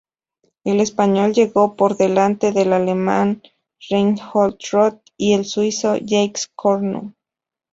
El 0.63 0.79
español 0.79 1.31
llegó 1.33 1.75
por 1.75 1.95
delante 1.95 2.51
del 2.51 2.73
alemán 2.73 3.43
Reinhold 3.87 4.57
Roth 4.71 4.99
y 5.15 5.33
el 5.35 5.45
suizo 5.45 5.95
Jacques 5.97 6.49
Cornu. 6.55 7.13